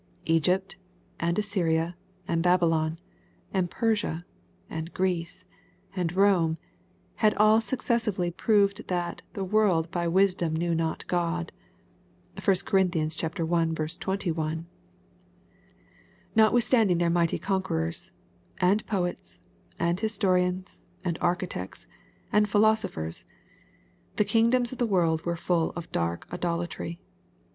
Egypt, 0.25 0.77
and 1.19 1.37
Assyria, 1.37 1.95
and 2.27 2.41
Babylon, 2.41 2.97
and 3.53 3.69
Persia, 3.69 4.25
and 4.67 4.91
Greece, 4.95 5.45
and 5.95 6.11
Eome, 6.11 6.57
had 7.17 7.35
all 7.35 7.61
successively 7.61 8.31
proved 8.31 8.87
that" 8.87 9.21
the 9.35 9.43
world 9.43 9.91
by 9.91 10.07
wisdom 10.07 10.55
knew 10.55 10.73
not 10.73 11.05
God.'' 11.05 11.51
(1 12.43 12.57
Cor. 12.65 12.79
i. 12.79 12.85
21.) 12.87 14.65
Notwithstanding 16.35 16.97
their 16.97 17.09
mighty 17.11 17.37
conquerors, 17.37 18.11
and 18.57 18.83
poets, 18.87 19.39
and 19.77 19.99
historians, 19.99 20.81
and 21.05 21.19
architects, 21.21 21.85
and 22.31 22.47
philoso 22.49 22.87
phers, 22.89 23.23
the 24.15 24.25
kingdoms 24.25 24.71
of 24.71 24.79
the 24.79 24.87
world 24.87 25.23
were 25.27 25.35
full 25.35 25.69
of 25.75 25.91
dark 25.91 26.25
idolatry. 26.33 26.99